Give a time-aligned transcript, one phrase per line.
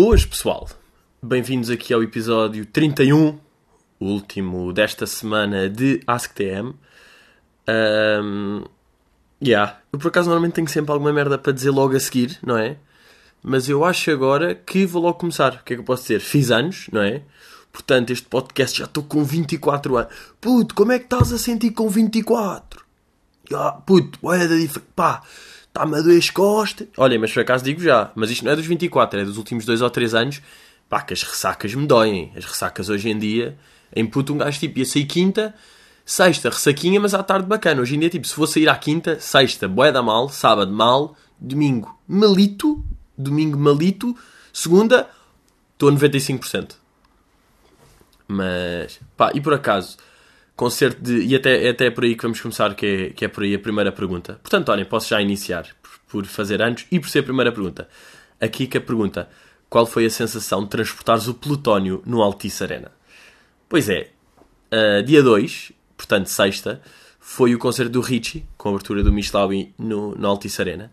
[0.00, 0.68] Boas, pessoal!
[1.20, 3.36] Bem-vindos aqui ao episódio 31,
[3.98, 6.72] o último desta semana de AskTM.
[7.68, 8.62] Um,
[9.42, 9.80] yeah.
[9.92, 12.76] Eu, por acaso, normalmente tenho sempre alguma merda para dizer logo a seguir, não é?
[13.42, 15.54] Mas eu acho agora que vou logo começar.
[15.54, 16.20] O que é que eu posso dizer?
[16.20, 17.22] Fiz anos, não é?
[17.72, 20.12] Portanto, este podcast já estou com 24 anos.
[20.40, 22.84] Puto, como é que estás a sentir com 24?
[23.50, 24.86] Yeah, puto, olha da diferença.
[24.94, 25.24] Pá,
[25.68, 26.88] está-me a doer as costas.
[26.96, 29.64] Olha, mas por acaso digo já, mas isto não é dos 24, é dos últimos
[29.64, 30.42] 2 ou 3 anos.
[30.88, 32.32] Pá, que as ressacas me doem.
[32.36, 33.58] As ressacas hoje em dia,
[33.94, 35.54] em puto, um gajo tipo ia sair quinta,
[36.04, 37.82] sexta, ressaquinha, mas à tarde bacana.
[37.82, 41.98] Hoje em dia, tipo, se for sair à quinta, sexta, boeda mal, sábado mal, domingo
[42.08, 42.82] malito,
[43.16, 44.16] domingo malito,
[44.52, 45.08] segunda,
[45.74, 46.76] estou a 95%.
[48.26, 49.96] Mas, pá, e por acaso,
[50.58, 51.20] concerto de.
[51.20, 53.54] E até, é até por aí que vamos começar, que é, que é por aí
[53.54, 54.40] a primeira pergunta.
[54.42, 55.68] Portanto, olhem, posso já iniciar
[56.08, 57.88] por, fazer anos e por ser a primeira pergunta.
[58.40, 59.30] A pergunta:
[59.70, 62.90] qual foi a sensação de transportares o plutónio no Altice Arena?
[63.68, 64.10] Pois é,
[64.72, 66.82] uh, dia 2, portanto, sexta,
[67.20, 70.92] foi o concerto do Richie, com a abertura do Michelawi no, no Altice Arena.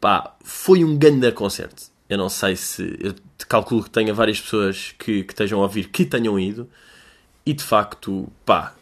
[0.00, 1.84] Pá, foi um grande concerto.
[2.08, 2.98] Eu não sei se.
[2.98, 3.14] Eu
[3.46, 6.68] calculo que tenha várias pessoas que, que estejam a ouvir que tenham ido.
[7.44, 8.74] E de facto, pá,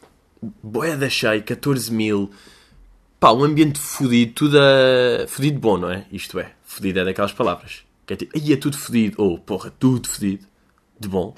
[0.62, 2.30] boeda cheia, 14 mil.
[3.20, 5.26] Pá, um ambiente fodido, tudo a...
[5.26, 6.06] fodido bom, não é?
[6.12, 7.84] Isto é, fodido é daquelas palavras.
[8.06, 9.22] Que é tipo, aí é tudo fodido.
[9.22, 10.46] Ou, oh, porra, tudo fodido.
[10.98, 11.34] De bom.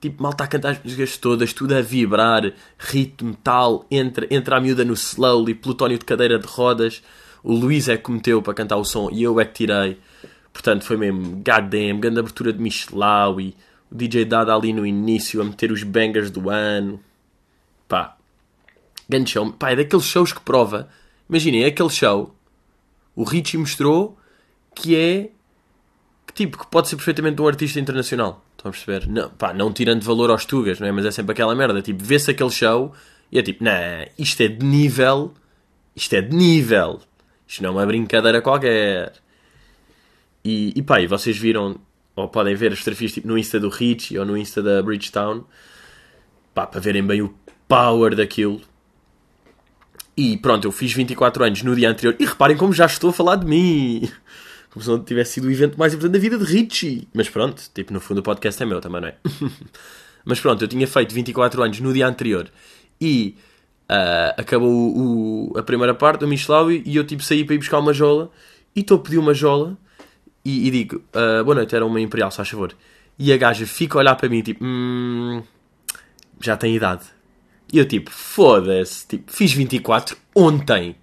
[0.00, 4.56] Tipo, mal está a cantar as músicas todas, tudo a vibrar, ritmo, tal, entra, entra
[4.56, 7.02] a miúda no slowly, plutónio de cadeira de rodas.
[7.42, 9.98] O Luís é que meteu para cantar o som e eu é que tirei.
[10.52, 13.54] Portanto, foi mesmo goddamn, grande abertura de Michelau e
[13.90, 17.00] o DJ Dada ali no início a meter os bangers do ano.
[17.88, 18.16] Pá,
[19.08, 19.52] grande show.
[19.52, 20.88] Pá, é daqueles shows que prova.
[21.28, 22.34] Imaginem, é aquele show.
[23.14, 24.16] O Richie mostrou
[24.74, 25.30] que é.
[26.26, 28.44] Que tipo, que pode ser perfeitamente um artista internacional.
[28.56, 29.08] Estão a perceber?
[29.08, 30.92] Não, pá, não tirando valor aos tugas, não é?
[30.92, 31.82] Mas é sempre aquela merda.
[31.82, 32.92] Tipo, vê-se aquele show
[33.32, 35.34] e é tipo, nah, isto é de nível.
[35.94, 37.00] Isto é de nível.
[37.46, 39.12] Isto não é uma brincadeira qualquer.
[40.44, 41.76] E, e pá, e vocês viram,
[42.16, 45.44] ou podem ver as fotografias tipo, no Insta do Rich ou no Insta da Bridgetown,
[46.54, 47.34] pá, para verem bem o
[47.68, 48.60] power daquilo.
[50.16, 52.16] E pronto, eu fiz 24 anos no dia anterior.
[52.18, 54.10] E reparem como já estou a falar de mim.
[54.70, 57.08] Como se não tivesse sido o evento mais importante da vida de Richie.
[57.14, 59.14] Mas pronto, tipo, no fundo o podcast é meu também, não é?
[60.24, 62.48] Mas pronto, eu tinha feito 24 anos no dia anterior.
[63.00, 63.36] E
[63.90, 67.58] uh, acabou o, o, a primeira parte do Michelau e eu tipo saí para ir
[67.58, 68.30] buscar uma jola.
[68.76, 69.76] E estou a pedir uma jola
[70.44, 72.74] e, e digo, uh, boa noite, era uma Imperial, se faz favor.
[73.18, 75.42] E a gaja fica a olhar para mim, tipo, hum,
[76.40, 77.04] já tem idade.
[77.72, 80.96] E eu, tipo, foda-se, tipo, fiz 24 ontem.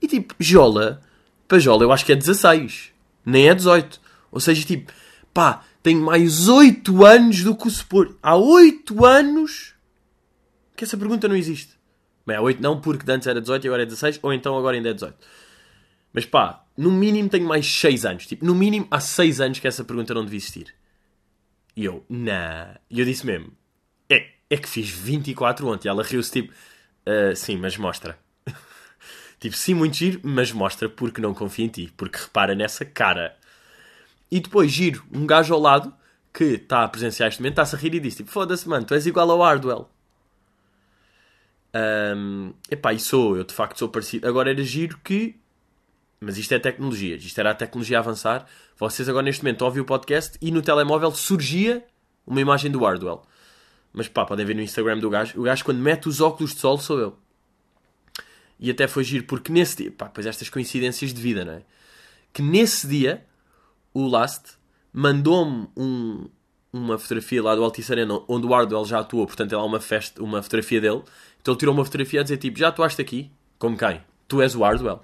[0.00, 1.00] E tipo, Jola,
[1.46, 2.90] para Jola eu acho que é 16,
[3.24, 4.00] nem é 18.
[4.32, 4.92] Ou seja, tipo,
[5.32, 8.14] pá, tenho mais 8 anos do que o suporte.
[8.22, 9.74] Há 8 anos
[10.76, 11.74] que essa pergunta não existe.
[12.26, 14.76] Bem, há 8 não, porque antes era 18 e agora é 16, ou então agora
[14.76, 15.16] ainda é 18.
[16.14, 18.26] Mas pá, no mínimo tenho mais 6 anos.
[18.26, 20.72] Tipo, no mínimo há 6 anos que essa pergunta não devia existir.
[21.76, 22.76] E eu, nah.
[22.88, 23.52] E eu disse mesmo,
[24.08, 25.88] é, é que fiz 24 ontem.
[25.88, 28.16] E ela riu-se tipo, uh, sim, mas mostra.
[29.40, 31.92] tipo, sim, muito giro, mas mostra porque não confio em ti.
[31.96, 33.36] Porque repara nessa cara.
[34.30, 35.92] E depois giro um gajo ao lado
[36.32, 38.94] que está a presenciar este momento, está-se a rir e diz tipo, foda-se mano, tu
[38.94, 39.88] és igual ao Hardwell.
[42.16, 44.28] Um, epá, e sou, eu de facto sou parecido.
[44.28, 45.36] Agora era giro que
[46.24, 48.46] mas isto é tecnologia, isto era a tecnologia a avançar.
[48.78, 51.84] Vocês agora neste momento ouvem o podcast e no telemóvel surgia
[52.26, 53.22] uma imagem do Hardwell.
[53.92, 55.38] Mas pá, podem ver no Instagram do gajo.
[55.38, 57.16] O gajo quando mete os óculos de sol sou eu.
[58.58, 61.62] E até foi giro, porque nesse dia, pá, pois estas coincidências de vida, não é?
[62.32, 63.24] Que nesse dia,
[63.92, 64.54] o Last
[64.92, 66.28] mandou-me um,
[66.72, 69.80] uma fotografia lá do Altice Arena, onde o Hardwell já atuou, portanto ele há uma,
[69.80, 71.02] festa, uma fotografia dele.
[71.40, 73.30] Então ele tirou uma fotografia a dizer tipo, já atuaste aqui?
[73.58, 74.00] Como quem?
[74.26, 75.00] Tu és o Hardwell.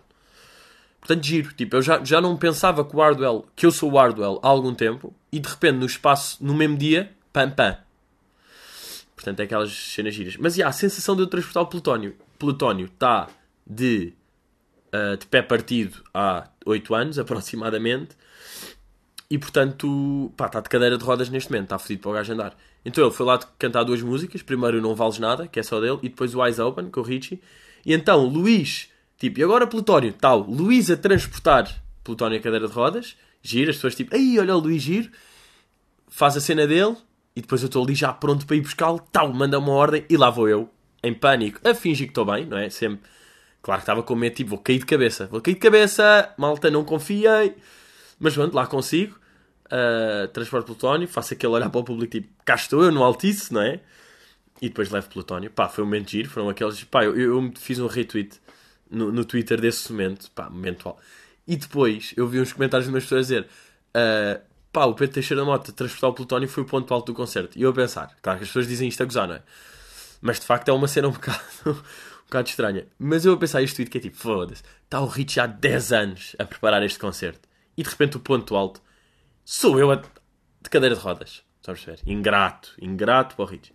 [1.01, 1.53] Portanto, giro.
[1.55, 4.49] Tipo, eu já, já não pensava que o Hardwell, que eu sou o Hardwell há
[4.49, 7.79] algum tempo, e de repente, no espaço, no mesmo dia, pam, pam.
[9.15, 10.37] Portanto, é aquelas cenas giras.
[10.37, 12.17] Mas, já, a sensação de eu transportar o plutónio.
[12.39, 13.29] Plutónio está
[13.67, 14.13] de,
[14.95, 18.17] uh, de pé partido há 8 anos, aproximadamente.
[19.31, 21.65] E, portanto, pá, está de cadeira de rodas neste momento.
[21.65, 22.57] Está fodido para o gajo andar.
[22.85, 24.43] Então, ele foi lá cantar duas músicas.
[24.43, 25.99] Primeiro, Não Vales Nada, que é só dele.
[26.03, 27.41] E depois, o Eyes Open, com o Richie.
[27.85, 31.69] E então, Luís Tipo, e agora Plutónio, tal, Luís a transportar
[32.03, 35.11] Plutónio a cadeira de rodas, gira, as pessoas tipo, aí olha o Luís giro,
[36.09, 36.97] faz a cena dele,
[37.37, 40.17] e depois eu estou ali já pronto para ir buscá-lo, tal, manda uma ordem, e
[40.17, 40.71] lá vou eu,
[41.05, 42.71] em pânico, a fingir que estou bem, não é?
[42.71, 43.09] Sempre,
[43.63, 46.71] claro que estava com medo, tipo, vou cair de cabeça, vou cair de cabeça, malta,
[46.71, 47.55] não confiei,
[48.19, 49.21] mas pronto, lá consigo.
[49.71, 53.53] uh, transporte plutónio, faço aquele olhar para o público tipo, cá estou eu no Altice,
[53.53, 53.81] não é?
[54.61, 55.51] E depois levo plutónio.
[55.51, 56.85] Pá, foi um momento giro, foram aqueles.
[56.85, 58.41] Pá, eu, eu fiz um retweet
[58.91, 60.99] no, no Twitter desse momento, pá, momentual.
[61.47, 63.49] E depois eu vi uns comentários de umas pessoas a dizer:
[63.97, 64.41] uh,
[64.73, 67.59] pá, o Pedro Teixeira Mota transportar o plutónio foi o ponto alto do concerto.
[67.59, 69.43] E eu a pensar, claro que as pessoas dizem isto a gozar, não é?
[70.21, 71.75] Mas de facto é uma cena um bocado, um
[72.27, 72.87] bocado estranha.
[72.99, 75.93] Mas eu a pensar este tweet que é tipo, foda-se, está o Rich há 10
[75.93, 77.49] anos a preparar este concerto.
[77.77, 78.81] E de repente o ponto alto
[79.45, 79.97] sou eu a...
[79.97, 81.43] de cadeira de rodas.
[81.57, 82.01] Estão a perceber?
[82.07, 83.73] Ingrato, ingrato para o Rich.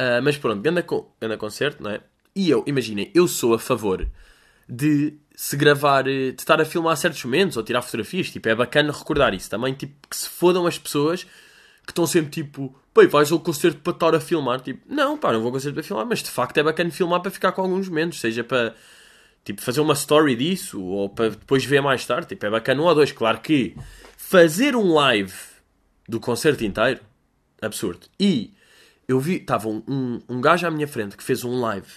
[0.00, 2.00] Uh, mas pronto, anda, com, anda concerto, não é?
[2.34, 4.08] E eu, imaginem, eu sou a favor
[4.68, 8.30] de se gravar, eh, de estar a filmar certos momentos ou tirar fotografias.
[8.30, 9.74] Tipo, é bacana recordar isso também.
[9.74, 11.24] Tipo, que se fodam as pessoas
[11.84, 14.60] que estão sempre tipo, pai, vais ao concerto para estar a filmar.
[14.60, 17.20] Tipo, não, pá, não vou ao concerto para filmar, mas de facto é bacana filmar
[17.20, 18.74] para ficar com alguns momentos, seja para
[19.44, 22.28] tipo, fazer uma story disso ou para depois ver mais tarde.
[22.28, 23.10] Tipo, é bacana um ou dois.
[23.10, 23.74] Claro que
[24.16, 25.34] fazer um live
[26.08, 27.00] do concerto inteiro,
[27.60, 28.06] absurdo.
[28.18, 28.52] E
[29.08, 31.88] eu vi, estava um, um, um gajo à minha frente que fez um live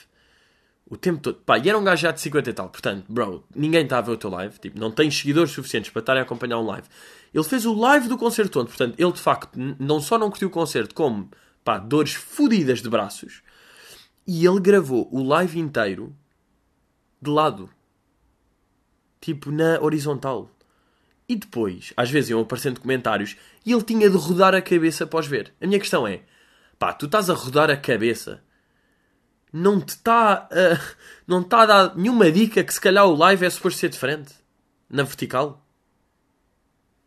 [0.89, 1.35] o tempo todo.
[1.45, 2.69] Pá, e era um gajo já de 50 e tal.
[2.69, 4.59] Portanto, bro, ninguém está a ver o teu live.
[4.59, 6.87] Tipo, não tens seguidores suficientes para estarem a acompanhar um live.
[7.33, 8.67] Ele fez o live do concerto todo.
[8.67, 11.29] Portanto, ele de facto não só não curtiu o concerto, como,
[11.63, 13.41] pá, dores fodidas de braços.
[14.27, 16.15] E ele gravou o live inteiro
[17.21, 17.69] de lado.
[19.19, 20.49] Tipo, na horizontal.
[21.27, 25.25] E depois, às vezes iam aparecendo comentários e ele tinha de rodar a cabeça após
[25.25, 25.53] ver.
[25.61, 26.21] A minha questão é,
[26.77, 28.43] pá, tu estás a rodar a cabeça
[29.53, 30.95] não te está uh,
[31.27, 34.33] não está a dar nenhuma dica que se calhar o live é suposto ser diferente
[34.89, 35.63] na vertical.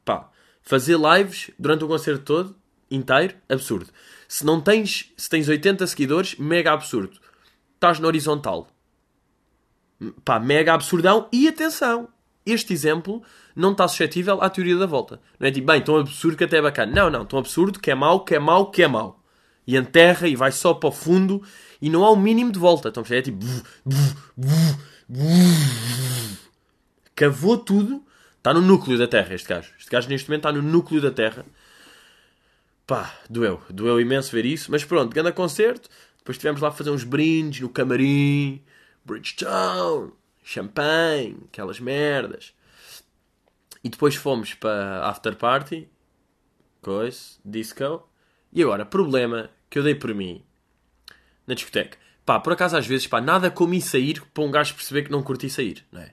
[0.04, 0.30] Pá,
[0.62, 2.56] fazer lives durante o concerto todo,
[2.90, 3.90] inteiro, absurdo.
[4.28, 7.18] Se não tens, se tens 80 seguidores, mega absurdo.
[7.74, 8.68] Estás na horizontal.
[10.24, 11.28] Pá, mega absurdão.
[11.32, 12.08] E atenção,
[12.44, 13.22] este exemplo
[13.54, 15.20] não está suscetível à teoria da volta.
[15.38, 16.92] Não é tipo, bem, tão absurdo que até é bacana.
[16.92, 19.22] Não, não, tão absurdo que é mau, que é mau, que é mau.
[19.66, 21.42] E enterra e vai só para o fundo
[21.80, 22.88] e não há o mínimo de volta.
[22.88, 23.44] Então é tipo.
[27.14, 28.04] Cavou tudo.
[28.38, 29.72] Está no núcleo da Terra este gajo.
[29.78, 31.44] Este gajo neste momento está no núcleo da Terra.
[32.86, 33.60] Pá, doeu.
[33.68, 34.70] Doeu imenso ver isso.
[34.70, 35.88] Mas pronto, grande concerto.
[36.18, 38.62] Depois estivemos lá a fazer uns brindes no camarim.
[39.04, 40.12] Bridgetown.
[40.44, 41.36] Champanhe.
[41.48, 42.54] Aquelas merdas.
[43.82, 45.88] E depois fomos para after party.
[46.80, 47.38] Coisa.
[47.44, 48.08] Disco.
[48.52, 50.44] E agora, problema que eu dei por mim
[51.46, 51.98] na discoteca.
[52.24, 55.12] Pá, por acaso às vezes, pá, nada como ir sair para um gajo perceber que
[55.12, 56.10] não curti sair, não é?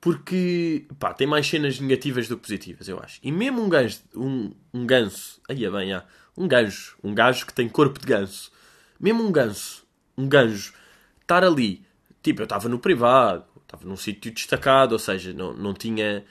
[0.00, 3.18] Porque, pá, tem mais cenas negativas do que positivas, eu acho.
[3.22, 6.04] E mesmo um ganso, um, um ganso, aí é bem, ah,
[6.36, 8.52] um gajo, um gajo que tem corpo de ganso,
[9.00, 9.86] mesmo um ganso,
[10.16, 10.74] um ganjo,
[11.22, 11.82] estar ali,
[12.22, 16.24] tipo, eu estava no privado, estava num sítio destacado, ou seja, não, não tinha,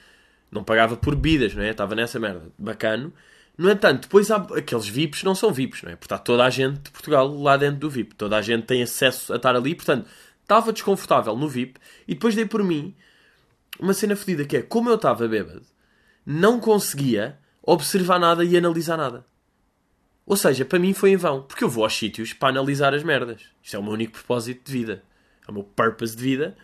[0.50, 1.70] não pagava por bebidas, não é?
[1.70, 3.12] Estava nessa merda, bacano.
[3.56, 5.96] No entanto, depois há aqueles VIPs não são VIPs, não é?
[5.96, 8.14] Porque está toda a gente de Portugal lá dentro do VIP.
[8.14, 9.74] Toda a gente tem acesso a estar ali.
[9.74, 10.06] Portanto,
[10.42, 11.80] estava desconfortável no VIP.
[12.06, 12.94] E depois dei por mim
[13.80, 15.64] uma cena fedida que é, como eu estava bêbado,
[16.24, 19.24] não conseguia observar nada e analisar nada.
[20.26, 21.42] Ou seja, para mim foi em vão.
[21.42, 23.42] Porque eu vou aos sítios para analisar as merdas.
[23.62, 25.02] Isto é o meu único propósito de vida.
[25.46, 26.56] É o meu purpose de vida.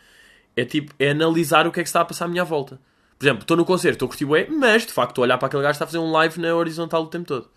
[0.56, 2.80] É tipo, é analisar o que é que está a passar à minha volta.
[3.22, 5.38] Por exemplo, estou no concerto, estou a curtir bué, mas de facto estou a olhar
[5.38, 7.48] para aquele gajo que está a fazer um live na horizontal o tempo todo.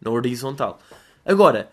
[0.00, 0.78] Na horizontal.
[1.26, 1.70] Agora,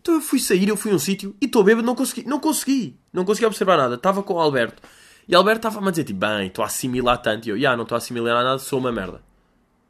[0.00, 2.38] então eu fui sair, eu fui a um sítio e estou bêbado, não consegui, não
[2.38, 3.96] consegui, não consegui observar nada.
[3.96, 4.80] Estava com o Alberto
[5.26, 7.48] e o Alberto estava-me a dizer tipo, bem, estou a assimilar tanto.
[7.48, 9.22] E eu, já, yeah, não estou a assimilar nada, sou uma merda.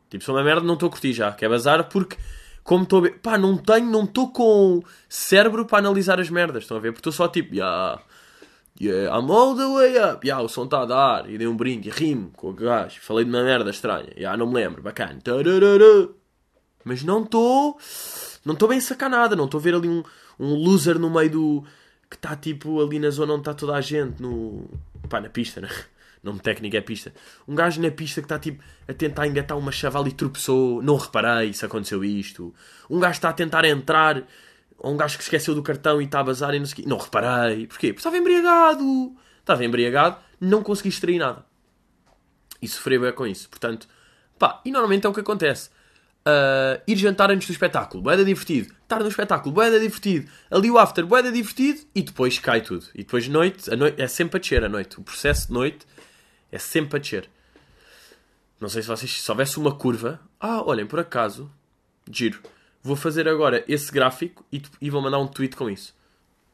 [0.08, 2.16] Tipo, sou uma merda, não estou a curtir já, que é bazar porque
[2.64, 6.78] como estou a pá, não tenho, não estou com cérebro para analisar as merdas, estão
[6.78, 6.92] a ver?
[6.92, 8.02] Porque estou só tipo, já, yeah,
[8.80, 10.24] Yeah, I'm all the way up.
[10.24, 11.28] Yeah, o som está a dar.
[11.28, 13.00] E dei um brinde, rimo com o gajo.
[13.00, 14.10] Falei de uma merda estranha.
[14.16, 14.80] Yeah, não me lembro.
[14.80, 15.18] Bacana.
[16.84, 17.76] Mas não estou.
[18.44, 19.34] Não estou bem sacanada.
[19.34, 20.04] Não estou a ver ali um,
[20.38, 21.64] um loser no meio do.
[22.08, 24.22] Que está tipo ali na zona onde está toda a gente.
[24.22, 24.70] No.
[25.08, 25.68] Pá, na pista, né?
[26.22, 27.12] Nome técnico é pista.
[27.48, 30.80] Um gajo na pista que está tipo a tentar engatar uma chavala e tropeçou.
[30.82, 32.54] Não reparei se aconteceu isto.
[32.88, 34.22] Um gajo está a tentar entrar
[34.78, 36.84] ou um gajo que esqueceu do cartão e está a bazar e não sei.
[36.86, 37.66] Não reparei.
[37.66, 37.88] Porquê?
[37.88, 39.16] Porque estava embriagado.
[39.40, 41.42] Estava embriagado, não consegui extrair nada.
[42.60, 43.48] E sofri bem com isso.
[43.48, 43.88] Portanto,
[44.38, 45.70] pá, e normalmente é o que acontece.
[46.18, 48.74] Uh, ir jantar antes do espetáculo, boeda divertido.
[48.82, 50.30] Estar no espetáculo, boeda divertido.
[50.50, 51.80] Ali o after, boeda divertido.
[51.94, 52.84] E depois cai tudo.
[52.94, 55.00] E depois noite, a noite, é sempre a descer a noite.
[55.00, 55.86] O processo de noite
[56.52, 57.30] é sempre a descer.
[58.60, 60.20] Não sei se vocês, se houvesse uma curva.
[60.38, 61.50] Ah, olhem, por acaso,
[62.10, 62.42] giro
[62.82, 65.94] Vou fazer agora esse gráfico e, e vou mandar um tweet com isso.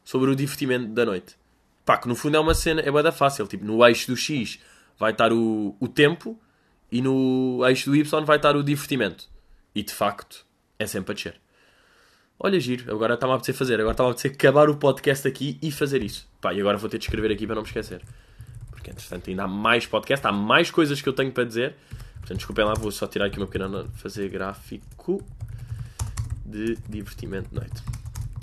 [0.02, 1.36] Sobre o divertimento da noite.
[1.84, 3.46] Pá, que no fundo é uma cena, é bada fácil.
[3.46, 4.58] Tipo, no eixo do X
[4.98, 6.38] vai estar o, o tempo
[6.90, 9.28] e no eixo do Y vai estar o divertimento.
[9.74, 10.46] E de facto,
[10.78, 11.40] é sempre a descer.
[12.38, 13.74] Olha, giro, agora está-me a apetecer fazer.
[13.74, 16.28] Agora está-me a apetecer acabar o podcast aqui e fazer isso.
[16.40, 18.02] Pá, e agora vou ter de escrever aqui para não me esquecer.
[18.70, 21.74] Porque, entretanto, ainda há mais podcast, há mais coisas que eu tenho para dizer.
[22.14, 23.86] Portanto, desculpem lá, vou só tirar aqui uma pequena.
[23.96, 25.24] fazer gráfico
[26.44, 27.82] de divertimento de noite.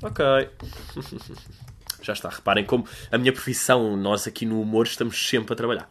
[0.01, 0.23] Ok.
[2.01, 2.29] Já está.
[2.29, 5.89] Reparem como a minha profissão, nós aqui no humor estamos sempre a trabalhar.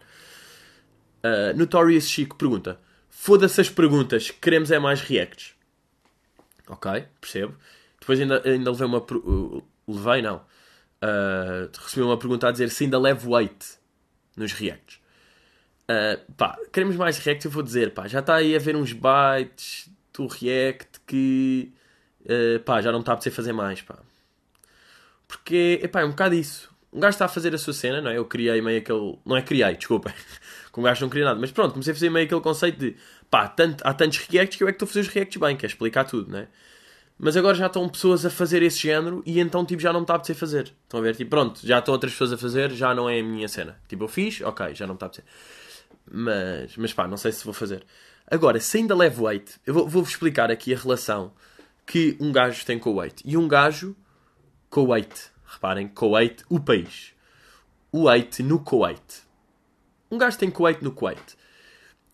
[1.22, 5.54] Uh, Notorious Chico pergunta: Foda-se as perguntas, queremos é mais reacts.
[6.66, 7.54] Ok, percebo.
[8.00, 8.98] Depois ainda, ainda levei uma.
[8.98, 10.36] Uh, levei, não.
[11.02, 13.78] Uh, recebi uma pergunta a dizer se ainda levo weight
[14.36, 15.00] nos reacts.
[15.90, 18.92] Uh, pá, queremos mais react, eu vou dizer, pá, já está aí a ver uns
[18.92, 21.72] bytes do react que,
[22.30, 23.98] uh, pá, já não está a poder fazer mais, pá.
[25.26, 26.70] Porque, epá, é um bocado isso.
[26.92, 28.18] Um gajo está a fazer a sua cena, não é?
[28.18, 29.18] Eu criei meio aquele...
[29.24, 30.12] Não é criei, desculpem.
[30.72, 31.38] Com um gajo não cria nada.
[31.38, 32.96] Mas pronto, comecei a fazer meio aquele conceito de,
[33.30, 35.56] pá, tanto, há tantos reacts que eu é que estou a fazer os reacts bem,
[35.56, 36.48] que é explicar tudo, não é?
[37.22, 40.04] Mas agora já estão pessoas a fazer esse género e então tipo, já não me
[40.04, 40.72] está a apetecer fazer.
[40.84, 41.14] Estão a ver?
[41.14, 43.78] Tipo, pronto, já estão outras pessoas a fazer, já não é a minha cena.
[43.86, 45.24] Tipo, eu fiz, ok, já não me está a apetecer.
[46.10, 47.84] Mas, mas pá, não sei se vou fazer.
[48.26, 51.32] Agora, se ainda levo weight, eu vou-vos vou explicar aqui a relação
[51.90, 53.20] que um gajo tem weight.
[53.26, 53.96] E um gajo
[54.76, 55.32] weight.
[55.44, 57.12] Reparem, Kuwait, o país.
[57.90, 59.22] O weight no Kuwait.
[60.08, 61.36] Um gajo tem Kuwait no Kuwait.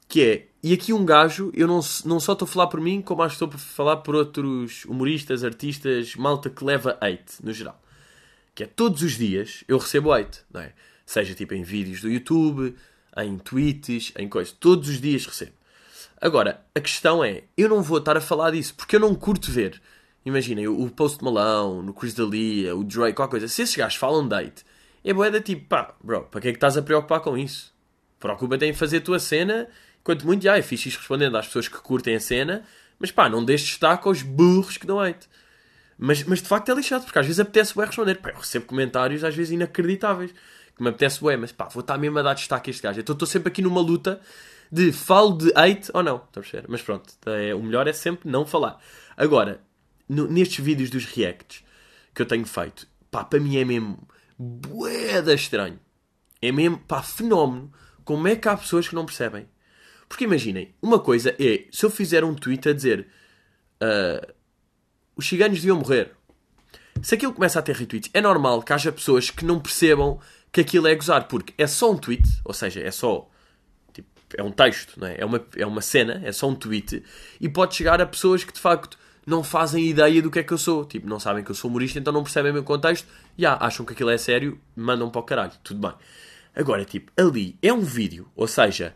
[0.09, 3.02] Que é, e aqui um gajo, eu não, não só estou a falar por mim,
[3.02, 7.52] como acho que estou a falar por outros humoristas, artistas, malta que leva hate, no
[7.52, 7.78] geral.
[8.54, 10.73] Que é, todos os dias eu recebo hate, não é?
[11.04, 12.75] Seja tipo em vídeos do YouTube,
[13.18, 14.54] em tweets, em coisas.
[14.59, 15.52] Todos os dias recebo.
[16.20, 19.50] Agora, a questão é, eu não vou estar a falar disso, porque eu não curto
[19.50, 19.80] ver.
[20.25, 23.49] Imaginem, o Post Malone, o Chris D'Elia, o Drake, qualquer coisa.
[23.49, 24.64] Se esses gajos falam date,
[25.04, 27.75] é boeda tipo, pá, bro, para que é que estás a preocupar com isso?
[28.18, 29.68] Preocupa-te em fazer a tua cena
[30.06, 32.62] Quanto muito, já é fixe respondendo às pessoas que curtem a cena,
[32.96, 35.28] mas pá, não deixes de estar com os burros que dão hate.
[35.99, 38.14] Mas, mas de facto é lixado, porque às vezes apetece bem responder.
[38.14, 40.32] Pá, eu recebo comentários às vezes inacreditáveis,
[40.76, 43.00] que me apetece bem, mas pá, vou estar mesmo a dar destaque a este gajo.
[43.00, 44.20] Então estou sempre aqui numa luta
[44.70, 46.16] de falo de hate ou não.
[46.16, 46.66] Estão a perceber?
[46.68, 48.80] Mas pronto, é, o melhor é sempre não falar.
[49.16, 49.61] Agora,
[50.08, 51.64] no, nestes vídeos dos reacts
[52.14, 54.06] que eu tenho feito, pá, para mim é mesmo
[54.38, 55.78] boeda estranho.
[56.40, 57.73] É mesmo, pá, fenómeno.
[58.04, 59.49] Como é que há pessoas que não percebem?
[60.08, 63.08] Porque imaginem, uma coisa é, se eu fizer um tweet a dizer
[63.82, 64.32] uh,
[65.16, 66.12] os ciganos deviam morrer,
[67.02, 70.20] se aquilo começa a ter retweets, é normal que haja pessoas que não percebam
[70.52, 73.28] que aquilo é gozar, porque é só um tweet, ou seja, é só
[74.36, 75.16] é um texto, não é?
[75.18, 77.02] É, uma, é uma cena, é só um tweet,
[77.40, 80.52] e pode chegar a pessoas que de facto não fazem ideia do que é que
[80.52, 83.08] eu sou, tipo, não sabem que eu sou humorista, então não percebem o meu contexto,
[83.36, 85.92] e ah, acham que aquilo é sério, mandam para o caralho, tudo bem.
[86.54, 88.94] Agora, tipo, ali é um vídeo, ou seja,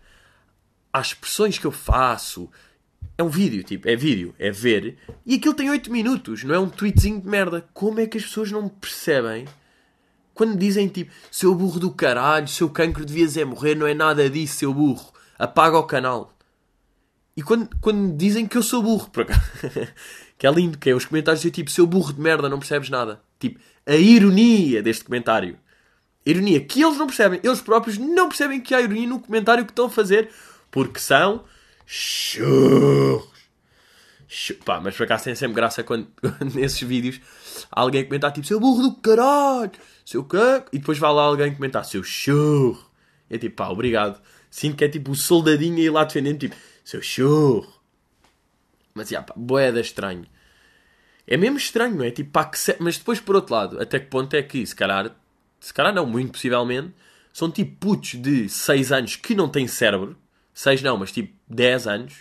[0.92, 2.50] às expressões que eu faço.
[3.18, 4.96] É um vídeo, tipo, é vídeo, é ver.
[5.26, 7.66] E aquilo tem 8 minutos, não é um tweetzinho de merda.
[7.74, 9.46] Como é que as pessoas não percebem
[10.40, 14.30] quando dizem tipo, seu burro do caralho, seu cancro devias é morrer, não é nada
[14.30, 16.32] disso, seu burro, apaga o canal.
[17.36, 19.40] E quando, quando dizem que eu sou burro, por acaso,
[20.36, 22.90] que é lindo, que é os comentários dizem tipo, seu burro de merda, não percebes
[22.90, 23.22] nada.
[23.38, 25.58] Tipo, a ironia deste comentário.
[26.24, 29.72] Ironia que eles não percebem, eles próprios não percebem que há ironia no comentário que
[29.72, 30.30] estão a fazer
[30.70, 31.44] porque são
[31.86, 33.30] churros.
[34.64, 36.06] Pá, mas por acaso tem sempre graça quando,
[36.54, 37.20] nesses vídeos
[37.70, 39.72] alguém comentar tipo seu burro do caralho,
[40.04, 42.90] seu caco, e depois vai lá alguém comentar seu churro.
[43.30, 44.20] É tipo, pá, obrigado.
[44.50, 47.72] Sinto que é tipo o soldadinho aí lá defendendo, tipo, seu churro.
[48.92, 50.26] Mas, já, pá, boeda estranho.
[51.26, 52.10] É mesmo estranho, é?
[52.10, 52.76] Tipo, pá, que se...
[52.80, 55.14] Mas depois, por outro lado, até que ponto é que, se calhar,
[55.60, 56.92] se calhar não, muito possivelmente,
[57.32, 60.16] são tipo putos de 6 anos que não têm cérebro,
[60.52, 62.14] 6 não, mas tipo 10 anos,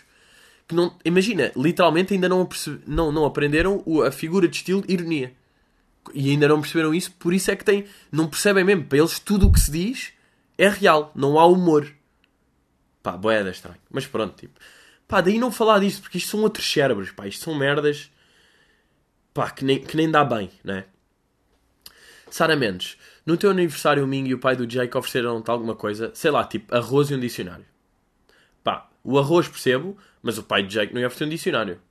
[0.68, 2.48] que não, imagina, literalmente ainda não,
[2.86, 5.34] não, não aprenderam a figura de estilo ironia.
[6.14, 8.86] E ainda não perceberam isso, por isso é que têm, não percebem mesmo.
[8.86, 10.14] Para eles tudo o que se diz
[10.58, 11.92] é real, não há humor.
[13.02, 13.80] Pá, boeda estranho.
[13.90, 14.60] Mas pronto, tipo.
[15.08, 18.12] Pá, daí não falar disto, porque isto são outros cérebros, pá, isto são merdas.
[19.34, 20.86] Pá, que nem, que nem dá bem, né?
[22.30, 26.12] Sara Mendes, no teu aniversário o Ming e o pai do Jake ofereceram-te alguma coisa,
[26.14, 27.66] sei lá, tipo arroz e um dicionário.
[28.64, 31.82] Pá, o arroz percebo, mas o pai de Jake não ia oferecer um dicionário.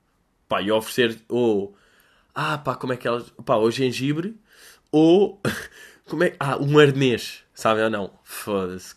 [0.47, 1.75] Pá, ia oferecer ou.
[2.33, 3.29] Ah, pá, como é que elas.
[3.45, 4.35] Pá, ou gengibre,
[4.91, 5.41] ou.
[6.07, 6.35] como é.
[6.39, 8.19] Ah, um arnês, sabem ou não?
[8.23, 8.95] Foda-se.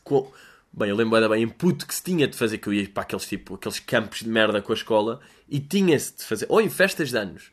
[0.73, 3.03] Bem, eu lembro bem em puto que se tinha de fazer, que eu ia para
[3.03, 6.47] aqueles, tipo, aqueles campos de merda com a escola e tinha-se de fazer.
[6.49, 7.51] Ou em festas de anos.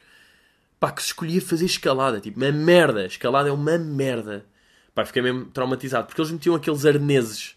[0.79, 3.05] Pá, que se escolhia fazer escalada, tipo, uma merda.
[3.05, 4.45] Escalada é uma merda.
[4.95, 7.55] Pá, fiquei mesmo traumatizado, porque eles metiam aqueles arneses.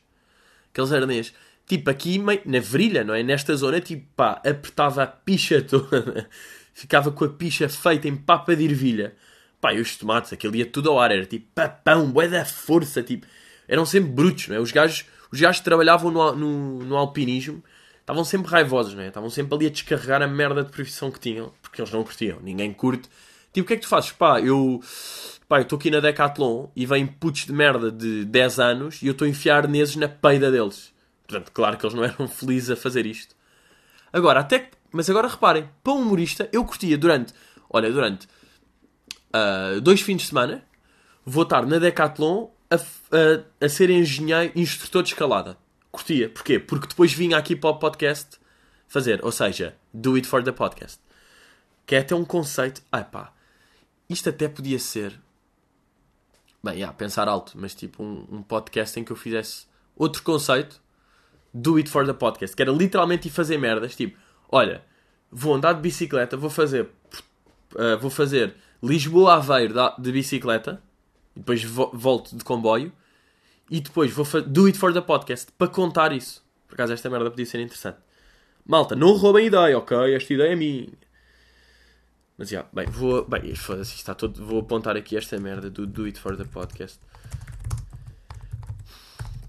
[0.70, 1.32] Aqueles arneses
[1.66, 3.22] tipo aqui na virilha, não é?
[3.22, 6.28] Nesta zona, tipo pá, apertava a picha toda,
[6.74, 9.14] ficava com a picha feita em papa de ervilha.
[9.60, 13.02] Pá, e os tomates, aquele ia tudo ao ar, era tipo papão, bué da força,
[13.02, 13.26] tipo,
[13.68, 14.60] eram sempre brutos, não é?
[14.60, 17.64] Os gajos, os gajos que trabalhavam no, no, no alpinismo
[18.00, 19.08] estavam sempre raivosos, não é?
[19.08, 22.38] Estavam sempre ali a descarregar a merda de profissão que tinham, porque eles não curtiam,
[22.42, 23.08] ninguém curte.
[23.52, 24.12] Tipo, o que é que tu fazes?
[24.12, 24.80] Pá, eu
[25.58, 29.12] eu estou aqui na Decathlon e vêm putos de merda de 10 anos e eu
[29.12, 30.92] estou a enfiar neses na peida deles.
[31.26, 33.34] Portanto, claro que eles não eram felizes a fazer isto.
[34.12, 37.32] Agora, até que, mas agora reparem, para um humorista, eu curtia durante,
[37.68, 38.26] olha, durante
[39.34, 40.64] uh, dois fins de semana,
[41.24, 45.58] vou estar na Decathlon a, a, a ser engenheiro, instrutor de escalada.
[45.90, 46.28] Curtia.
[46.30, 46.58] Porquê?
[46.58, 48.38] Porque depois vinha aqui para o podcast
[48.88, 51.00] fazer, ou seja, do it for the podcast.
[51.86, 53.32] Que é até um conceito, ai pá,
[54.08, 55.18] isto até podia ser,
[56.62, 60.80] bem, yeah, pensar alto, mas tipo um, um podcast em que eu fizesse outro conceito,
[61.52, 64.18] do it for the podcast, que era literalmente ir fazer merdas, tipo,
[64.50, 64.82] olha,
[65.30, 66.90] vou andar de bicicleta, vou fazer,
[67.74, 70.82] uh, vou fazer Lisboa Aveiro de bicicleta,
[71.36, 72.92] e depois vo volto de comboio,
[73.70, 76.44] e depois vou do it for the podcast para contar isso.
[76.68, 77.98] Por acaso esta merda podia ser interessante.
[78.66, 80.14] Malta, não roubem ideia, ok?
[80.14, 80.88] Esta ideia é minha.
[82.36, 83.24] Mas já, bem, vou.
[83.24, 84.44] Bem, foda-se, está todo.
[84.44, 86.98] Vou apontar aqui esta merda do Do It for the Podcast.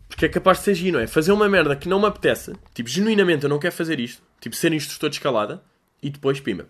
[0.07, 1.07] Porque é capaz de ser giro, não é?
[1.07, 4.55] Fazer uma merda que não me apetece, tipo, genuinamente eu não quero fazer isto, tipo,
[4.55, 5.63] ser instrutor de escalada,
[6.01, 6.67] e depois, pima.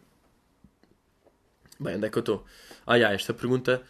[1.79, 2.45] Bem, onde é que eu estou?
[2.87, 3.81] Ah, já, esta pergunta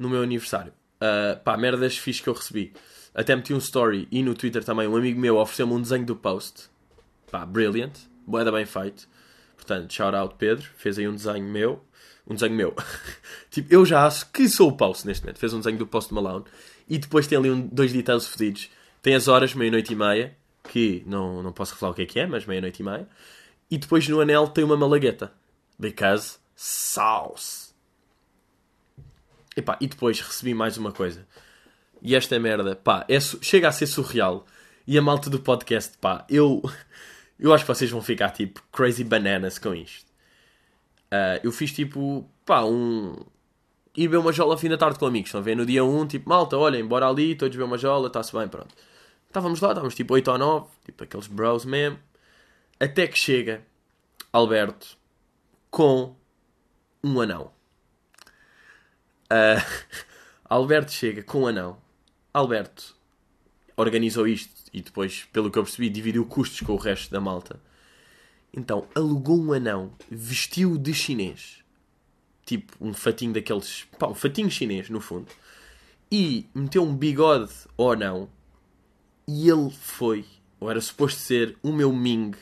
[0.00, 0.72] no meu aniversário.
[0.96, 2.72] Uh, pá, merdas fixe que eu recebi.
[3.14, 4.88] Até meti um story e no Twitter também.
[4.88, 6.70] Um amigo meu ofereceu-me um desenho do post.
[7.30, 7.92] Pá, brilliant.
[8.26, 9.06] Boeda bem feito.
[9.56, 10.66] Portanto, shout out Pedro.
[10.76, 11.84] Fez aí um desenho meu.
[12.26, 12.74] Um desenho meu.
[13.50, 15.38] tipo, eu já acho que sou o post neste momento.
[15.38, 16.44] Fez um desenho do post Malone.
[16.88, 18.70] E depois tem ali um, dois details fedidos.
[19.02, 20.36] Tem as horas, meia-noite e meia.
[20.64, 23.08] Que não, não posso falar o que é que é, mas meia-noite e meia.
[23.70, 25.30] E depois no anel tem uma malagueta.
[25.78, 27.69] Because sauce.
[29.56, 31.26] Epá, e depois recebi mais uma coisa.
[32.02, 34.46] E esta merda, pá, é, chega a ser surreal.
[34.86, 36.62] E a malta do podcast, pá, eu,
[37.38, 40.08] eu acho que vocês vão ficar tipo crazy bananas com isto.
[41.12, 43.16] Uh, eu fiz tipo, pá, um.
[43.96, 45.28] ir uma jola ao fim da tarde com amigos.
[45.28, 45.56] Estão a ver?
[45.56, 48.74] No dia 1, tipo, malta, olhem, bora ali, todos beber uma jola, está-se bem, pronto.
[49.26, 51.98] Estávamos lá, estávamos tipo 8 ou 9, tipo aqueles bros mesmo.
[52.78, 53.62] Até que chega
[54.32, 54.96] Alberto
[55.70, 56.16] com
[57.04, 57.52] um anão.
[59.30, 59.62] Uh,
[60.44, 61.78] Alberto chega com um anão.
[62.32, 62.96] Alberto
[63.76, 67.60] organizou isto e depois, pelo que eu percebi, dividiu custos com o resto da malta.
[68.52, 71.62] Então, alugou um anão, vestiu de chinês.
[72.44, 73.84] Tipo, um fatinho daqueles...
[73.98, 75.28] Pá, um fatinho chinês, no fundo.
[76.10, 78.28] E meteu um bigode ao anão.
[79.26, 80.24] E ele foi,
[80.58, 82.32] ou era suposto ser, o meu Ming.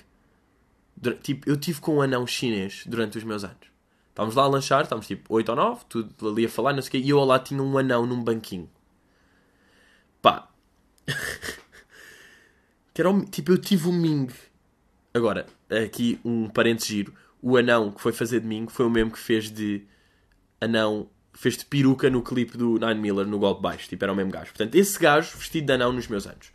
[1.22, 3.68] Tipo, eu tive com um anão chinês durante os meus anos.
[4.18, 6.88] Estávamos lá a lanchar, estávamos tipo 8 ou 9, tudo ali a falar, não sei
[6.88, 8.68] o quê, e eu lá tinha um anão num banquinho.
[10.20, 10.48] Pá.
[12.92, 14.26] que era um, tipo, eu tive um Ming.
[15.14, 17.14] Agora, aqui um parênteses giro.
[17.40, 19.86] O anão que foi fazer de Ming foi o mesmo que fez de
[20.60, 23.88] anão, fez de peruca no clipe do Nine Miller no golpe baixo.
[23.88, 24.46] Tipo, era o mesmo gajo.
[24.46, 26.50] Portanto, esse gajo vestido de anão nos meus anos.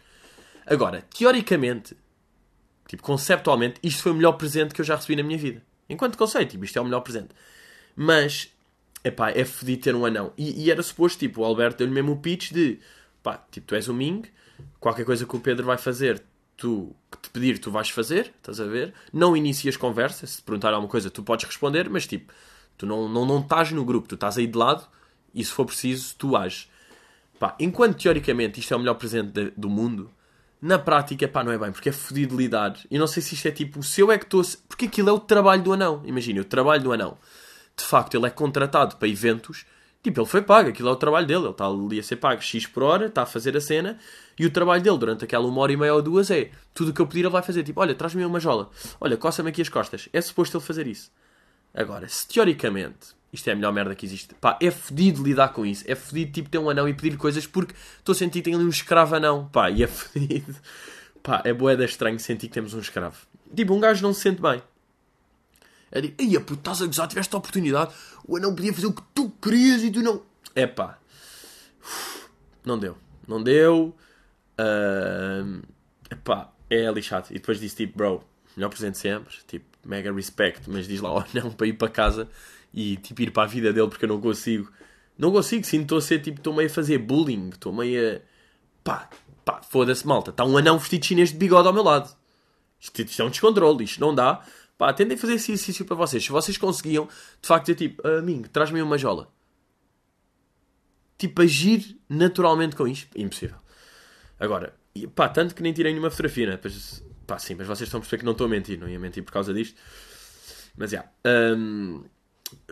[0.65, 1.95] Agora, teoricamente,
[2.89, 5.63] tipo, conceptualmente, isto foi o melhor presente que eu já recebi na minha vida.
[5.93, 7.29] Enquanto conceito, tipo, isto é o melhor presente.
[7.95, 8.51] Mas,
[9.03, 10.33] epá, é fodido ter um anão.
[10.37, 12.79] E, e era suposto, tipo, o Alberto deu-lhe mesmo o pitch de,
[13.21, 14.23] pá, tipo, tu és o Ming,
[14.79, 16.21] qualquer coisa que o Pedro vai fazer,
[16.57, 18.93] tu, que te pedir, tu vais fazer, estás a ver?
[19.11, 22.33] Não inicias conversa, se te perguntar alguma coisa, tu podes responder, mas, tipo,
[22.77, 24.87] tu não, não, não estás no grupo, tu estás aí de lado,
[25.33, 26.69] e se for preciso, tu ages.
[27.39, 30.11] Pá, enquanto teoricamente isto é o melhor presente de, do mundo,
[30.63, 32.73] na prática, pá, não é bem, porque é fodido lidar.
[32.89, 34.41] E não sei se isto é tipo, o seu é que estou.
[34.65, 36.01] Porque aquilo é o trabalho do anão.
[36.05, 37.17] Imagina, o trabalho do anão.
[37.75, 39.65] De facto, ele é contratado para eventos.
[40.01, 41.41] Tipo, ele foi pago, aquilo é o trabalho dele.
[41.41, 43.99] Ele está ali a ser pago X por hora, está a fazer a cena.
[44.39, 46.93] E o trabalho dele durante aquela uma hora e meia ou duas é tudo o
[46.93, 47.63] que eu pedir ele vai fazer.
[47.63, 48.69] Tipo, olha, traz-me uma jola.
[49.01, 50.07] Olha, coça-me aqui as costas.
[50.13, 51.11] É suposto ele fazer isso.
[51.73, 54.35] Agora, se teoricamente isto é a melhor merda que existe.
[54.35, 55.83] Pá, é fedido lidar com isso.
[55.87, 58.57] É fedido, tipo, ter um anão e pedir coisas porque estou a sentir que tenho
[58.57, 59.49] ali um escravo anão.
[59.51, 60.55] Pá, e é fedido.
[61.23, 63.17] Pá, é boeda estranho sentir que temos um escravo.
[63.55, 64.61] Tipo, um gajo não se sente bem.
[65.91, 67.91] É tipo, ia puto, estás a gozar, tiveste a oportunidade.
[68.27, 70.21] O anão podia fazer o que tu querias e tu não.
[70.53, 70.99] É pá.
[72.63, 72.95] Não deu.
[73.27, 73.95] Não deu.
[74.59, 75.61] Uh...
[76.09, 77.27] Epá, é lixado.
[77.31, 78.23] E depois disse tipo, bro,
[78.55, 79.35] melhor presente sempre.
[79.47, 80.69] Tipo, mega respect.
[80.69, 82.29] Mas diz lá, oh não, para ir para casa
[82.73, 84.71] e tipo ir para a vida dele porque eu não consigo.
[85.17, 88.21] Não consigo, sinto estou a ser tipo, estou meio a fazer bullying, estou meio a.
[88.83, 89.09] pá,
[89.45, 92.15] pá, foda-se, malta, está um anão vestido chinês de bigode ao meu lado.
[92.79, 94.43] Isto, isto é um descontrole, isto não dá.
[94.77, 96.23] Pá, tentem fazer esse exercício para vocês.
[96.23, 99.31] Se vocês conseguiam, de facto, dizer tipo, amigo, traz-me uma jola.
[101.17, 103.57] Tipo, agir naturalmente com isto, impossível.
[104.39, 104.75] Agora,
[105.15, 106.57] pá, tanto que nem tirei nenhuma fotografia, né?
[106.57, 108.99] Pois, pá, sim, mas vocês estão a perceber que não estou a mentir, não ia
[108.99, 109.79] mentir por causa disto.
[110.75, 111.05] Mas, já.
[111.25, 111.55] Yeah.
[111.55, 112.03] Um,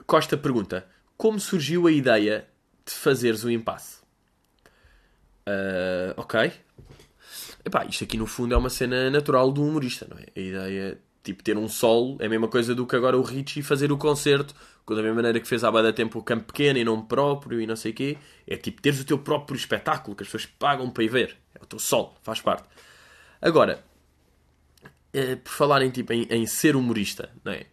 [0.05, 2.47] Costa pergunta, como surgiu a ideia
[2.85, 4.01] de fazeres o impasse?
[5.47, 6.51] Uh, ok.
[7.63, 10.25] Epá, isto aqui no fundo é uma cena natural do humorista, não é?
[10.35, 13.61] A ideia, tipo, ter um solo é a mesma coisa do que agora o Richie
[13.61, 14.53] fazer o concerto,
[14.95, 17.67] da mesma maneira que fez há bada tempo o Campo Pequeno e nome próprio e
[17.67, 18.17] não sei o quê.
[18.47, 21.37] É tipo, teres o teu próprio espetáculo que as pessoas pagam para ir ver.
[21.55, 22.67] É o teu solo, faz parte.
[23.41, 23.83] Agora,
[25.13, 27.65] é, por falarem tipo, em, em ser humorista, não é?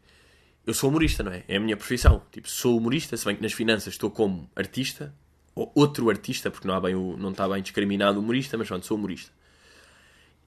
[0.69, 1.45] Eu sou humorista, não é?
[1.49, 2.21] É a minha profissão.
[2.31, 5.15] Tipo, sou humorista, se bem que nas finanças estou como artista,
[5.55, 8.85] ou outro artista, porque não, há bem o, não está bem discriminado humorista, mas pronto,
[8.85, 9.33] sou humorista.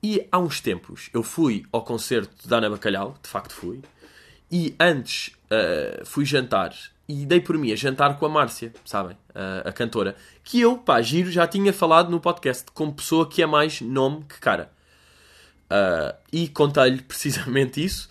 [0.03, 3.81] E há uns tempos eu fui ao concerto da Ana Bacalhau, de facto fui,
[4.51, 6.71] e antes uh, fui jantar
[7.09, 9.17] e dei por mim a jantar com a Márcia, sabem?
[9.29, 10.15] Uh, a cantora.
[10.43, 14.23] Que eu, pá, giro, já tinha falado no podcast como pessoa que é mais nome
[14.29, 14.71] que cara.
[15.65, 18.07] Uh, e contei-lhe precisamente isso.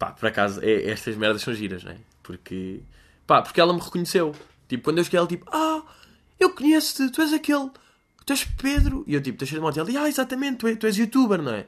[0.00, 1.96] Pá, por acaso, é, estas merdas são giras, não é?
[2.24, 2.80] Porque,
[3.24, 4.34] pá, porque ela me reconheceu.
[4.66, 5.82] Tipo, quando eu cheguei, ela tipo, ah,
[6.40, 7.70] eu conheço-te, tu és aquele
[8.30, 9.04] tu és Pedro?
[9.06, 9.80] E eu tipo, Teixeira de Monte.
[9.80, 11.66] Ele, ah, exatamente, tu és, tu és youtuber, não é?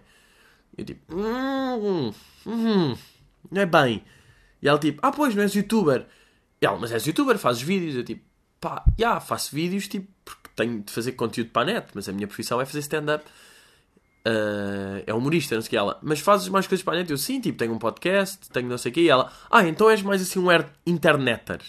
[0.76, 2.12] E eu tipo, hum,
[2.46, 2.96] hum,
[3.50, 4.04] não é bem.
[4.62, 6.06] E ela tipo, ah, pois, não és youtuber.
[6.60, 7.96] E ela, mas és youtuber, fazes vídeos.
[7.96, 8.22] Eu tipo,
[8.60, 12.08] pá, já, yeah, faço vídeos, tipo, porque tenho de fazer conteúdo para a net, mas
[12.08, 13.24] a minha profissão é fazer stand-up.
[14.24, 15.98] Uh, é humorista, não sei o que ela.
[16.00, 17.10] Mas fazes mais coisas para a net?
[17.10, 19.00] Eu, sim, tipo, tenho um podcast, tenho não sei o que.
[19.00, 20.46] E ela, ah, então és mais assim um
[20.86, 21.60] interneter.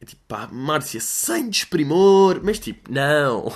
[0.00, 2.40] É tipo, pá, Márcia, sem desprimor.
[2.42, 3.52] Mas tipo, não,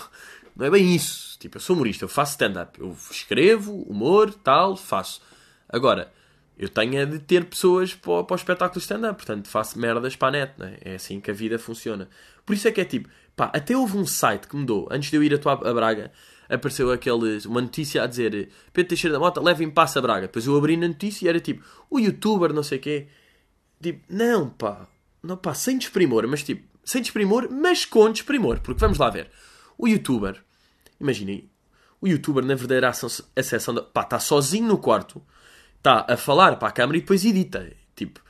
[0.55, 1.39] não é bem isso.
[1.39, 2.79] Tipo, eu sou humorista, eu faço stand-up.
[2.79, 5.21] Eu escrevo, humor, tal, faço.
[5.69, 6.13] Agora,
[6.59, 9.17] eu tenho de ter pessoas para, para o espetáculo stand-up.
[9.17, 10.77] Portanto, faço merdas para a net, né?
[10.83, 12.09] É assim que a vida funciona.
[12.45, 14.87] Por isso é que é tipo, pá, até houve um site que mudou.
[14.91, 16.13] Antes de eu ir a, tua, a Braga,
[16.49, 20.27] apareceu aquele, uma notícia a dizer Pedro Teixeira da Mota, leva em passa a Braga.
[20.27, 23.09] Depois eu abri na notícia e era tipo, o youtuber, não sei o quê.
[23.83, 24.87] Tipo, não, pá,
[25.23, 28.61] não, pá, sem desprimor, mas tipo, sem desprimor, mas com desprimor.
[28.61, 29.31] Porque vamos lá ver.
[29.77, 30.43] O youtuber,
[31.01, 31.51] imaginem,
[32.01, 35.23] o youtuber na verdadeira acessão, da, pá, está sozinho no quarto,
[35.77, 37.71] está a falar para a câmera e depois edita.
[37.95, 38.21] Tipo,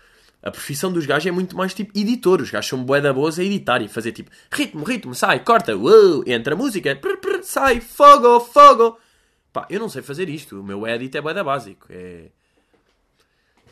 [0.46, 2.40] a profissão dos gajos é muito mais tipo editor.
[2.40, 5.76] Os gajos são bué da boas a editar e fazer tipo ritmo, ritmo, sai, corta,
[5.76, 8.98] uou, entra a música, prr, prr, sai, fogo, fogo.
[9.52, 10.61] Pá, eu não sei fazer isto.
[10.61, 11.87] O meu edit é bué da básico.
[11.90, 12.30] É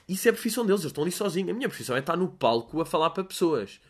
[0.08, 1.50] isso é a profissão deles, eles estão ali sozinhos.
[1.50, 3.80] A minha profissão é estar no palco a falar para pessoas.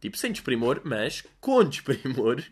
[0.00, 2.42] Tipo, sem desprimor, mas com desprimor.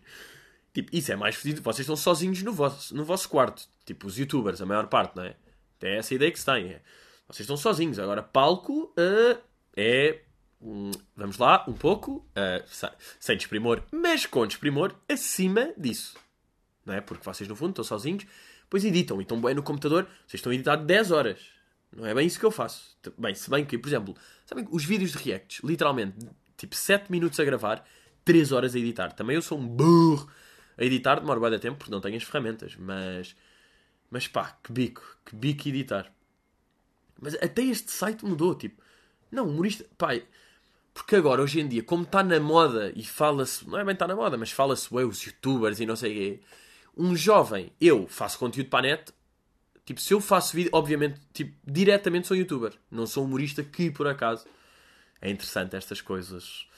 [0.73, 1.63] Tipo, isso é mais fodido.
[1.63, 3.69] Vocês estão sozinhos no vosso, no vosso quarto.
[3.85, 5.37] Tipo, os youtubers, a maior parte, não é?
[5.83, 6.67] É essa a ideia que se tem.
[6.67, 6.81] É.
[7.27, 7.99] Vocês estão sozinhos.
[7.99, 9.39] Agora, palco uh,
[9.81, 10.23] é.
[10.61, 12.27] Um, vamos lá, um pouco.
[12.31, 12.89] Uh,
[13.19, 16.17] sem desprimor, mas com desprimor acima disso.
[16.85, 17.01] Não é?
[17.01, 18.27] Porque vocês, no fundo, estão sozinhos.
[18.63, 19.21] Depois editam.
[19.21, 20.05] E estão bem no computador.
[20.27, 21.41] Vocês estão a editar 10 horas.
[21.93, 22.97] Não é bem isso que eu faço.
[23.19, 24.15] Bem, se bem que, por exemplo,
[24.47, 26.17] sabem os vídeos de reacts, literalmente,
[26.57, 27.85] tipo 7 minutos a gravar,
[28.25, 29.13] 3 horas a editar.
[29.13, 30.31] Também eu sou um burro
[30.79, 33.35] a editar, demora bem de tempo porque não tenho as ferramentas, mas.
[34.09, 36.13] Mas pá, que bico, que bico editar.
[37.21, 38.83] Mas até este site mudou, tipo.
[39.31, 39.85] Não, humorista.
[39.97, 40.25] Pai,
[40.93, 43.69] porque agora, hoje em dia, como está na moda e fala-se.
[43.69, 46.41] Não é bem está na moda, mas fala-se os youtubers e não sei o quê.
[46.97, 49.13] Um jovem, eu faço conteúdo para a net,
[49.91, 52.73] Tipo, se eu faço vídeo, obviamente, tipo, diretamente sou youtuber.
[52.89, 54.47] Não sou humorista que, por acaso,
[55.21, 56.69] é interessante estas coisas.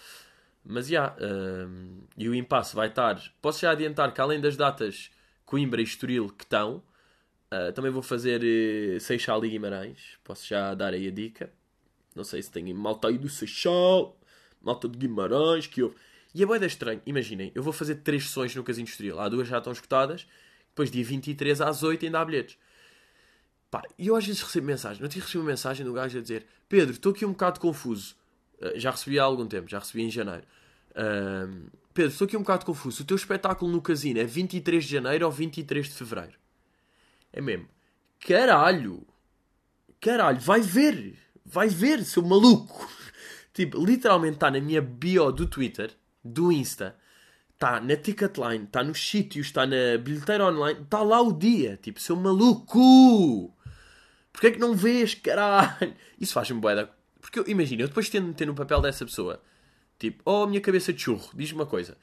[0.65, 3.21] Mas, já, yeah, um, e o impasse vai estar...
[3.43, 5.11] Posso já adiantar que, além das datas
[5.45, 6.83] Coimbra e Estoril que estão,
[7.53, 10.17] uh, também vou fazer uh, Seixal e Guimarães.
[10.25, 11.53] Posso já dar aí a dica.
[12.15, 14.17] Não sei se tem malta aí do Seixal,
[14.61, 15.95] malta de Guimarães, que eu...
[16.35, 17.03] E é boeda estranho.
[17.05, 19.21] Imaginem, eu vou fazer três sessões no Casino Estoril.
[19.21, 20.27] Há duas já estão escutadas.
[20.69, 22.57] Depois, dia 23 às 8 ainda há bilhetes.
[23.71, 25.03] Pá, e eu às vezes recebo mensagem.
[25.03, 28.15] Não tinha recebido uma mensagem do gajo a dizer: Pedro, estou aqui um bocado confuso.
[28.61, 30.45] Uh, já recebi há algum tempo, já recebi em janeiro.
[30.91, 33.03] Uh, Pedro, estou aqui um bocado confuso.
[33.03, 36.35] O teu espetáculo no casino é 23 de janeiro ou 23 de fevereiro?
[37.33, 37.69] É mesmo.
[38.21, 39.07] Caralho!
[40.01, 41.19] Caralho, vai ver!
[41.45, 42.89] Vai ver, seu maluco!
[43.53, 45.91] tipo, literalmente está na minha bio do Twitter,
[46.25, 46.97] do Insta,
[47.53, 51.79] está na Ticketline, está nos sítios, está na bilheteira online, está lá o dia.
[51.81, 53.55] Tipo, seu maluco!
[54.33, 55.95] Porquê é que não vês, caralho?
[56.19, 56.91] Isso faz-me boeda.
[57.21, 59.41] Porque eu, imagina, eu depois tendo meter no papel dessa pessoa,
[59.99, 61.97] tipo, oh, minha cabeça de churro, diz-me uma coisa.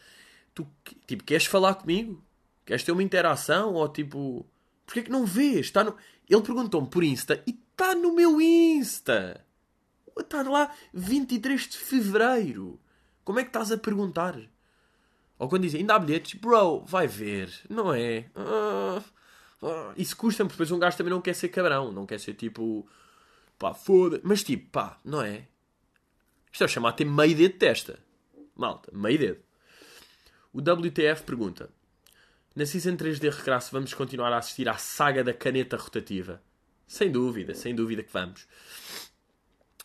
[0.54, 0.66] Tu,
[1.06, 2.24] tipo, queres falar comigo?
[2.66, 3.74] Queres ter uma interação?
[3.74, 4.46] Ou tipo,
[4.86, 5.66] porquê que não vês?
[5.66, 5.96] Está no...
[6.30, 9.46] Ele perguntou-me por Insta e está no meu Insta.
[10.18, 12.78] Está lá 23 de Fevereiro.
[13.24, 14.38] Como é que estás a perguntar?
[15.38, 18.26] Ou quando dizem, ainda há bilhetes, bro, vai ver, não é?
[18.36, 19.00] Uh,
[19.66, 22.86] uh, isso custa-me, depois um gajo também não quer ser cabrão, não quer ser tipo,
[23.58, 25.48] pá, foda Mas tipo, pá, não é?
[26.52, 28.00] Isto é chamar ter meio dedo de testa.
[28.58, 29.40] Malta, meio dedo.
[30.52, 31.70] O WTF pergunta:
[32.54, 36.42] Na Season 3 de Recrasso vamos continuar a assistir à saga da caneta rotativa?
[36.90, 38.48] Sem dúvida, sem dúvida que vamos.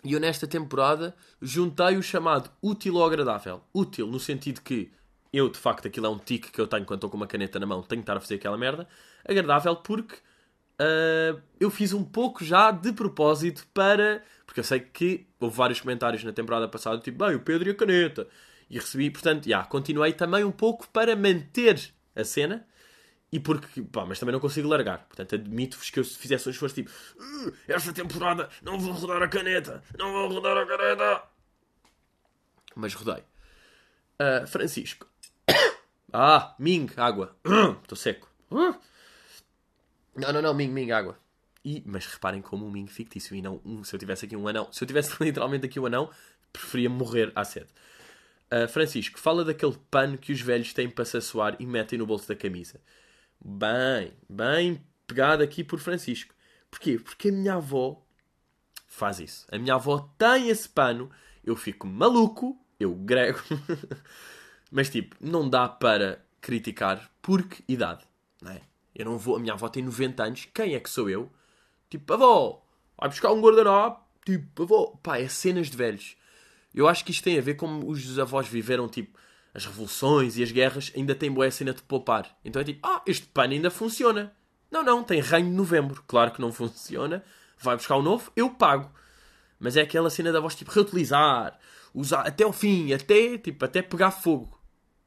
[0.02, 3.60] E eu nesta temporada juntei o chamado útil ou agradável.
[3.74, 4.90] Útil no sentido que
[5.30, 7.60] eu, de facto, aquilo é um tique que eu tenho quando estou com uma caneta
[7.60, 8.88] na mão, tenho que estar a fazer aquela merda.
[9.22, 14.24] Agradável porque uh, eu fiz um pouco já de propósito para.
[14.46, 17.72] Porque eu sei que houve vários comentários na temporada passada, tipo, bem, o Pedro e
[17.72, 18.26] a caneta.
[18.70, 22.66] E recebi, portanto, já, yeah, continuei também um pouco para manter a cena.
[23.34, 25.06] E porque, pá, mas também não consigo largar.
[25.08, 29.20] Portanto, admito-vos que eu se fizesse um esforço tipo, uh, esta temporada não vou rodar
[29.24, 31.22] a caneta, não vou rodar a caneta.
[32.76, 33.24] Mas rodei.
[34.22, 35.08] Uh, Francisco,
[36.12, 37.36] ah, Ming, água.
[37.82, 38.30] Estou seco.
[40.16, 41.18] Não, não, não, Ming, Ming, água.
[41.64, 43.82] E, mas reparem como um Ming fictício e não um.
[43.82, 46.08] Se eu tivesse aqui um anão, se eu tivesse literalmente aqui um anão,
[46.52, 47.66] preferia morrer à sede.
[48.46, 52.06] Uh, Francisco, fala daquele pano que os velhos têm para se assoar e metem no
[52.06, 52.80] bolso da camisa.
[53.46, 56.34] Bem, bem pegado aqui por Francisco.
[56.70, 56.98] Porquê?
[56.98, 58.02] Porque a minha avó
[58.88, 59.46] faz isso.
[59.52, 61.10] A minha avó tem esse pano,
[61.44, 63.38] eu fico maluco, eu grego.
[64.72, 68.06] Mas tipo, não dá para criticar porque idade,
[68.40, 68.62] não é?
[68.94, 71.30] Eu não vou, a minha avó tem 90 anos, quem é que sou eu?
[71.90, 72.64] Tipo, avó,
[72.96, 76.16] vai buscar um guardanapo, tipo, avó, pá, é cenas de velhos.
[76.74, 79.18] Eu acho que isto tem a ver com os avós viveram, tipo,
[79.54, 82.36] as revoluções e as guerras, ainda tem boa cena de poupar.
[82.44, 84.34] Então é tipo, ah, este pano ainda funciona.
[84.70, 86.02] Não, não, tem reino de novembro.
[86.08, 87.22] Claro que não funciona.
[87.56, 88.92] Vai buscar um novo, eu pago.
[89.60, 91.56] Mas é aquela cena da voz, tipo, reutilizar,
[91.94, 94.58] usar até o fim, até, tipo, até pegar fogo.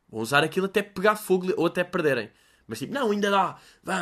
[0.10, 2.32] Vão usar aquilo até pegar fogo ou até perderem.
[2.66, 3.58] Mas tipo, não, ainda dá.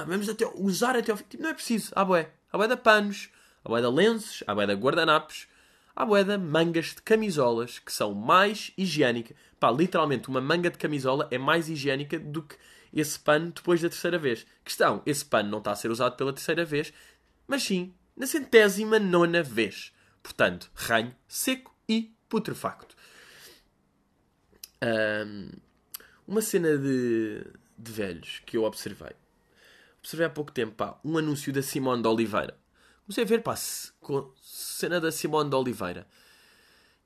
[0.05, 1.25] vamos até usar até ao fim.
[1.27, 1.91] Tipo, não é preciso.
[1.95, 2.31] Há boé.
[2.51, 3.29] Há boé de panos,
[3.63, 5.47] há boé de lenços, há boé de guardanapos,
[5.95, 9.37] há boé de mangas de camisolas que são mais higiênicas.
[9.59, 12.57] Pá, literalmente, uma manga de camisola é mais higiênica do que
[12.93, 14.45] esse pano depois da terceira vez.
[14.63, 16.93] Questão, esse pano não está a ser usado pela terceira vez,
[17.47, 19.93] mas sim na centésima nona vez.
[20.23, 22.95] Portanto, ranho, seco e putrefacto.
[24.83, 25.51] Um,
[26.27, 27.45] uma cena de,
[27.77, 29.11] de velhos que eu observei.
[29.99, 32.57] Observei há pouco tempo, pá, um anúncio da Simone de Oliveira.
[33.05, 33.55] Comecei a ver, pá,
[34.05, 36.07] com cena da Simone de Oliveira.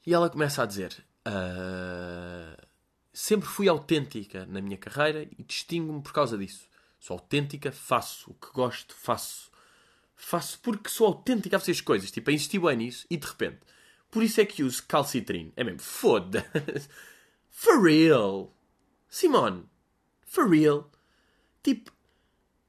[0.05, 2.67] E ela começa a dizer: uh,
[3.13, 6.67] Sempre fui autêntica na minha carreira e distingo-me por causa disso.
[6.99, 9.49] Sou autêntica, faço o que gosto, faço.
[10.13, 12.11] Faço porque sou autêntica a fazer as coisas.
[12.11, 13.59] Tipo, insisti bem nisso e de repente.
[14.11, 15.53] Por isso é que uso calcitrine.
[15.55, 16.89] É mesmo, foda-se.
[17.49, 18.53] For real.
[19.09, 19.65] Simone,
[20.25, 20.91] for real?
[21.63, 21.91] Tipo,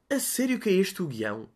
[0.09, 1.49] a sério que é este o guião?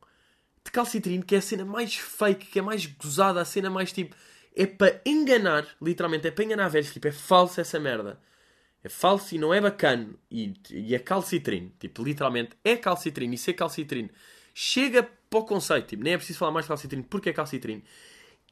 [0.65, 3.93] De Calcitrine, que é a cena mais fake, que é mais gozada, a cena mais
[3.93, 4.17] tipo.
[4.57, 6.93] É para enganar, literalmente, é para enganar velhos.
[6.93, 8.21] Tipo, é falso essa merda.
[8.83, 10.15] É falso e não é bacana.
[10.31, 11.75] E, e é calcitrine.
[11.79, 13.35] Tipo, literalmente, é calcitrine.
[13.35, 14.11] E ser calcitrine
[14.55, 15.89] chega para o conceito.
[15.89, 17.85] Tipo, nem é preciso falar mais de calcitrine porque é calcitrine.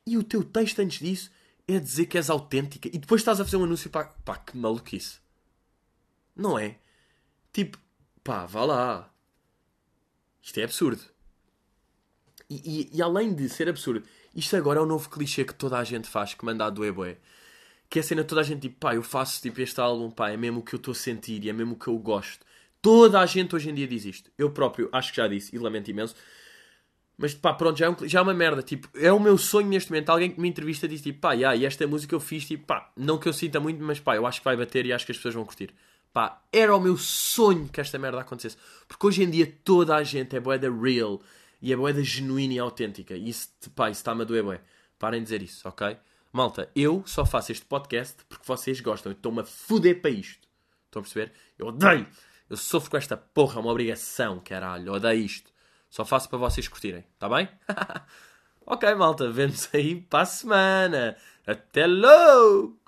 [0.07, 1.31] E o teu texto antes disso
[1.69, 2.89] é dizer que és autêntica.
[2.89, 4.07] E depois estás a fazer um anúncio para.
[4.25, 5.21] Pá, que maluquice.
[6.35, 6.79] Não é?
[7.53, 7.79] Tipo,
[8.25, 9.15] pá, vá lá.
[10.43, 11.12] Isto é absurdo.
[12.53, 15.79] E, e, e, além de ser absurdo, isto agora é o novo clichê que toda
[15.79, 17.17] a gente faz, que manda a doer bué.
[17.89, 20.29] Que é a cena toda a gente tipo, pá, eu faço tipo este álbum, pá,
[20.31, 22.45] é mesmo o que eu estou a sentir e é mesmo o que eu gosto.
[22.83, 24.31] Toda a gente hoje em dia diz isto.
[24.37, 26.15] Eu próprio acho que já disse e lamento imenso.
[27.17, 28.63] Mas pá, pronto, já é, um, já é uma merda.
[28.63, 30.11] Tipo, é o meu sonho neste momento.
[30.11, 32.91] Alguém que me entrevista diz tipo, pá, yeah, e esta música eu fiz, tipo, pá,
[32.97, 35.13] não que eu sinta muito, mas pá, eu acho que vai bater e acho que
[35.13, 35.73] as pessoas vão curtir.
[36.13, 38.59] Pá, era o meu sonho que esta merda acontecesse.
[38.87, 41.23] Porque hoje em dia toda a gente é boeda real
[41.63, 43.15] e é boeda genuína e autêntica.
[43.15, 44.61] E isso, pá, isso está-me a doer bué.
[44.99, 45.97] Parem de dizer isso, ok?
[46.33, 49.13] Malta, eu só faço este podcast porque vocês gostam.
[49.13, 50.49] Estou-me a foder para isto.
[50.87, 51.33] Estão a perceber?
[51.57, 52.07] Eu odeio.
[52.51, 54.89] Eu sofro com esta porra, é uma obrigação, caralho.
[54.89, 55.53] Eu odeio isto.
[55.89, 57.49] Só faço para vocês curtirem, está bem?
[58.67, 61.17] ok, malta, vemos aí para a semana.
[61.47, 62.82] Até logo!